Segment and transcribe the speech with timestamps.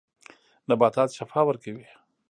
[0.69, 1.85] نباتات شفاء ورکوي.